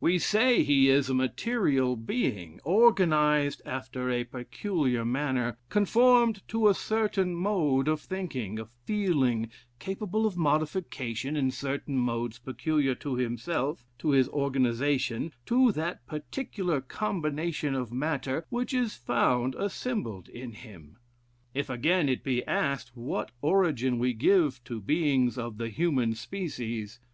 [0.00, 6.74] "We say he is a material being, organized after a peculiar manner, conformed to a
[6.74, 9.48] certain mode of thinking, of feeling,
[9.78, 16.82] capable of modification in certain modes peculiar to himself, to his organization, to that particular
[16.82, 20.98] combination of matter which is found assembled in him.
[21.54, 27.00] If again it be asked, What origin we give to beings of the human species?